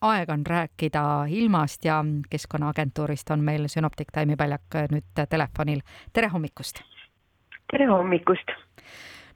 [0.00, 5.80] aeg on rääkida ilmast ja Keskkonnaagentuurist on meil sünoptik Taimi Paljak nüüd telefonil.
[6.12, 6.80] tere hommikust!
[7.72, 8.50] tere hommikust!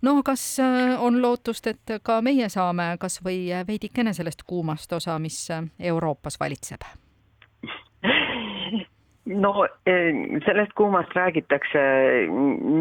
[0.02, 5.18] no kas äh, on lootust, et ka meie saame kas või veidikene sellest kuumast osa,
[5.18, 5.48] mis
[5.78, 6.80] Euroopas valitseb?
[9.26, 11.80] No eh, sellest kuumast räägitakse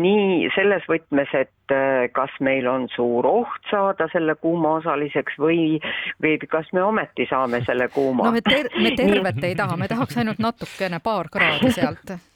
[0.02, 5.80] nii selles võtmes, et eh, kas meil on suur oht saada selle kuuma osaliseks või,
[6.24, 8.26] või kas me ometi saame selle kuuma.
[8.28, 12.16] no me ter-, me tervet ei taha, me tahaks ainult natukene, paar kraadi sealt.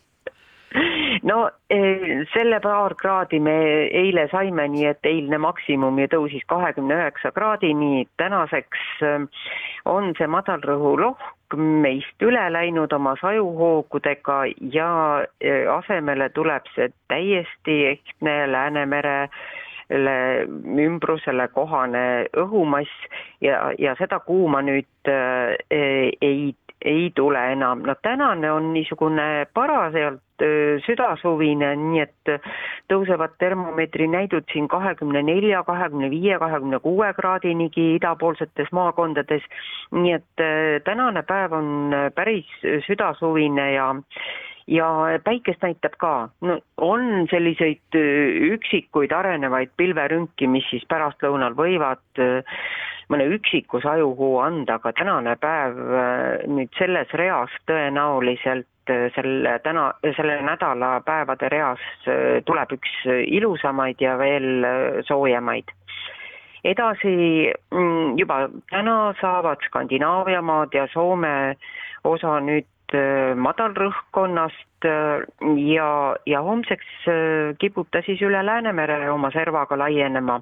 [1.26, 3.54] No eh, selle paar kraadi me
[3.98, 9.02] eile saime, nii et eilne maksimum ju tõusis kahekümne üheksa kraadini, tänaseks
[9.90, 11.24] on see madalrõhulohk
[11.56, 14.42] meist üle läinud oma sajuhoogudega
[14.74, 14.90] ja
[15.42, 19.30] e, asemele tuleb see täiesti ehtne Läänemere
[19.88, 22.92] ümbrusele kohane õhumass
[23.42, 25.56] ja, ja seda kuuma nüüd äh,
[26.22, 26.54] ei
[26.86, 30.22] ei tule enam, no tänane on niisugune parasjaolt
[30.86, 32.32] südasuvine, nii et
[32.92, 39.42] tõusevad termomeetri näidud siin kahekümne nelja, kahekümne viie, kahekümne kuue kraadinigi idapoolsetes maakondades.
[39.92, 40.46] nii et
[40.86, 42.46] tänane päev on päris
[42.86, 43.96] südasuvine ja
[44.68, 44.88] ja
[45.24, 47.98] päikest näitab ka, no on selliseid
[48.52, 52.24] üksikuid arenevaid pilverünki, mis siis pärastlõunal võivad
[53.08, 55.78] mõne üksiku sajuhuu anda, aga tänane päev
[56.52, 58.68] nüüd selles reas tõenäoliselt
[59.16, 61.82] selle täna, selle nädala päevade reas
[62.48, 62.94] tuleb üks
[63.26, 64.68] ilusamaid ja veel
[65.08, 65.72] soojemaid.
[66.64, 71.56] edasi mm, juba täna saavad Skandinaavia maad ja Soome
[72.04, 72.68] osa nüüd
[73.36, 75.90] madalrõhkkonnast ja,
[76.26, 77.10] ja homseks
[77.60, 80.42] kipub ta siis üle Läänemere oma servaga laienema.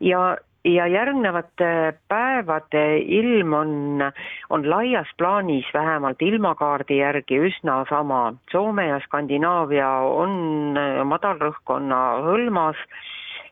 [0.00, 4.02] ja ja järgnevate päevade ilm on,
[4.50, 8.34] on laias plaanis vähemalt ilmakaardi järgi üsna sama.
[8.52, 12.80] Soome ja Skandinaavia on madalrõhkkonna hõlmas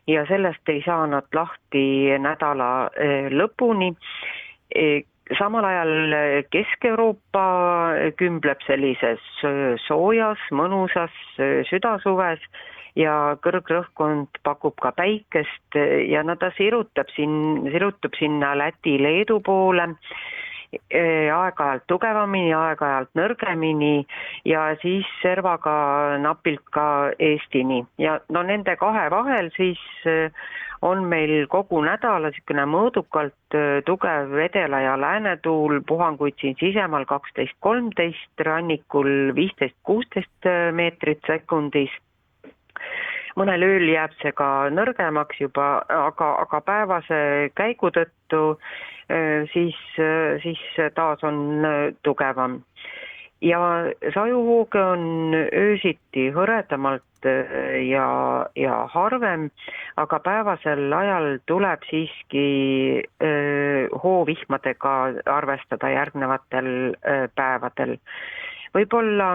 [0.07, 2.89] ja sellest ei saa nad lahti nädala
[3.29, 3.93] lõpuni
[5.37, 6.15] samal ajal
[6.51, 7.45] Kesk-Euroopa
[8.19, 9.23] kümbleb sellises
[9.85, 11.13] soojas, mõnusas
[11.69, 12.43] südasuves
[12.99, 15.77] ja kõrgrõhkkond pakub ka päikest
[16.09, 19.93] ja no ta sirutab siin, sirutub sinna Läti-Leedu poole
[20.93, 24.05] aeg-ajalt tugevamini, aeg-ajalt nõrgemini
[24.47, 26.87] ja siis servaga napilt ka
[27.19, 27.83] Eestini.
[28.01, 30.29] Ja no nende kahe vahel siis e,
[30.83, 37.55] on meil kogu nädala niisugune mõõdukalt e, tugev edela- ja läänetuul, puhanguid siin sisemaal kaksteist,
[37.59, 41.93] kolmteist, rannikul viisteist, kuusteist meetrit sekundis
[43.39, 47.21] mõnel ööl jääb see ka nõrgemaks juba, aga, aga päevase
[47.57, 48.43] käigu tõttu
[49.53, 49.79] siis,
[50.43, 50.61] siis
[50.95, 51.65] taas on
[52.03, 52.61] tugevam.
[53.43, 53.59] ja
[54.13, 57.27] sajuhooge on öösiti hõredamalt
[57.89, 58.07] ja,
[58.55, 59.49] ja harvem,
[59.97, 63.03] aga päevasel ajal tuleb siiski
[64.03, 64.93] hoovihmadega
[65.25, 67.97] arvestada järgnevatel öö, päevadel.
[68.73, 69.27] võib-olla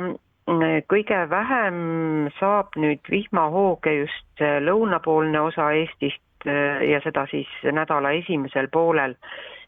[0.89, 8.69] kõige vähem saab nüüd vihmahooge just lõunapoolne osa Eestist äh, ja seda siis nädala esimesel
[8.73, 9.17] poolel.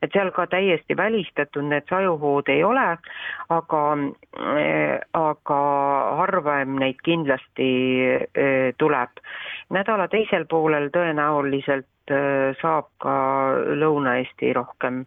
[0.02, 2.96] et seal ka täiesti välistatud need sajuhood ei ole,
[3.52, 3.82] aga,
[4.40, 5.60] äh, aga
[6.22, 7.70] harvem neid kindlasti
[8.16, 9.20] äh, tuleb.
[9.70, 11.86] nädala teisel poolel tõenäoliselt
[12.58, 13.12] saab ka
[13.78, 15.04] Lõuna-Eesti rohkem,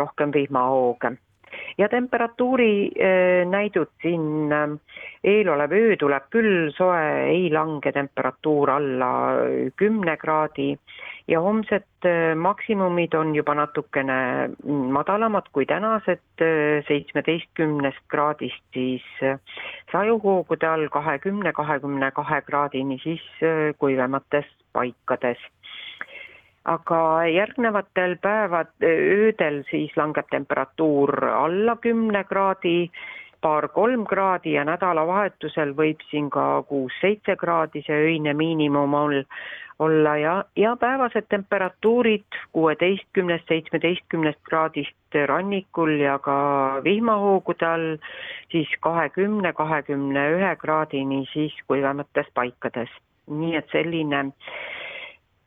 [0.00, 1.10] rohkem vihmahooge
[1.80, 4.74] ja temperatuuri äh, näidud siin äh,
[5.24, 9.12] eelolev öö tuleb küll soe, ei lange temperatuur alla
[9.76, 10.74] kümne kraadi.
[11.28, 16.42] Ja homsed maksimumid on juba natukene madalamad kui tänased,
[16.88, 19.04] seitsmeteistkümnest kraadist siis
[19.92, 23.22] sajuhoogude all kahekümne, kahekümne kahe kraadini siis
[23.78, 25.38] kuivemates paikades
[26.64, 32.90] aga järgnevatel päevad, öödel siis langeb temperatuur alla kümne kraadi,
[33.40, 39.22] paar-kolm kraadi ja nädalavahetusel võib siin ka kuus-seitse kraadi see öine miinimum ol,
[39.80, 46.36] olla ja, ja päevased temperatuurid kuueteistkümnest, seitsmeteistkümnest kraadist rannikul ja ka
[46.84, 47.88] vihmahoogude all
[48.52, 52.92] siis kahekümne, kahekümne ühe kraadini siis kuivemates paikades.
[53.30, 54.79] nii et selline äh,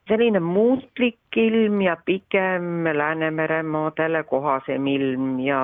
[0.10, 5.62] selline muutlik ilm ja pigem Läänemere maadele kohasem ilm ja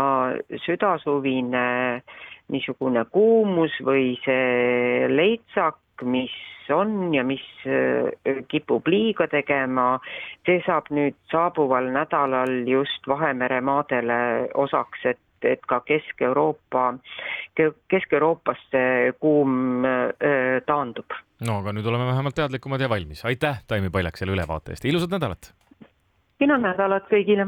[0.66, 2.02] südasuvine
[2.50, 6.34] niisugune kuumus või see leitsak mis
[6.74, 7.44] on ja mis
[8.48, 9.98] kipub liiga tegema,
[10.46, 14.20] see saab nüüd saabuval nädalal just Vahemere maadele
[14.54, 16.98] osaks, et et ka Kesk-Euroopa,
[17.56, 19.86] Kesk-Euroopas see kuum
[20.68, 21.16] taandub.
[21.48, 23.26] No aga nüüd oleme vähemalt teadlikumad ja valmis.
[23.26, 25.54] aitäh, Taimi Paljak, selle ülevaate eest, ilusat nädalat!
[26.40, 27.48] kena nädalat kõigile!